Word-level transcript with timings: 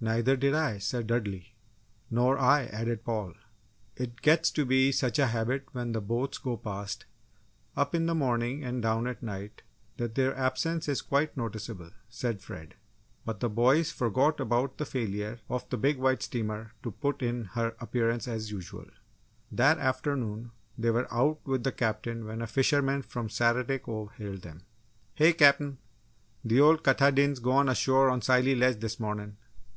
"Neither 0.00 0.36
did 0.36 0.54
I," 0.54 0.78
said 0.78 1.06
Dudley. 1.06 1.54
"Nor 2.10 2.36
I," 2.36 2.64
added 2.64 3.04
Paul. 3.04 3.34
"It 3.94 4.20
gets 4.22 4.50
to 4.50 4.64
be 4.66 4.90
such 4.90 5.20
a 5.20 5.28
habit 5.28 5.66
when 5.70 5.92
the 5.92 6.00
boats 6.00 6.36
go 6.38 6.56
past 6.56 7.06
up 7.76 7.94
in 7.94 8.06
the 8.06 8.14
morning 8.14 8.64
and 8.64 8.82
down 8.82 9.06
at 9.06 9.22
night 9.22 9.62
that 9.98 10.16
their 10.16 10.34
absence 10.36 10.88
is 10.88 11.00
quite 11.00 11.36
noticeable," 11.36 11.90
said 12.08 12.42
Fred. 12.42 12.74
But 13.24 13.38
the 13.38 13.48
boys 13.48 13.92
forgot 13.92 14.40
about 14.40 14.78
the 14.78 14.84
failure 14.84 15.38
of 15.48 15.70
the 15.70 15.76
big 15.78 15.98
white 15.98 16.24
steamer 16.24 16.72
to 16.82 16.90
put 16.90 17.22
in 17.22 17.44
her 17.52 17.76
appearance 17.78 18.26
as 18.26 18.50
usual. 18.50 18.88
That 19.52 19.78
afternoon, 19.78 20.50
they 20.76 20.90
were 20.90 21.06
out 21.14 21.38
with 21.46 21.62
the 21.62 21.70
Captain 21.70 22.24
when 22.26 22.42
a 22.42 22.48
fisherman 22.48 23.02
from 23.02 23.28
Saturday 23.30 23.78
Cove 23.78 24.10
hailed 24.18 24.42
them. 24.42 24.64
"Hey! 25.14 25.32
Cap'n! 25.32 25.78
Th' 26.46 26.58
Ol' 26.58 26.78
Katahdin's 26.78 27.38
gone 27.38 27.68
ashore 27.68 28.10
on 28.10 28.22
Scilly 28.22 28.56
Ledge, 28.56 28.80
this 28.80 28.98
mornin'!" 28.98 29.36